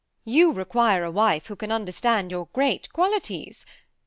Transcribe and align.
You 0.25 0.51
require 0.51 1.03
a 1.03 1.11
wife 1.11 1.45
who 1.45 1.55
can 1.55 1.71
understand 1.71 2.31
your 2.31 2.47
great 2.53 2.91
qualities. 2.91 3.67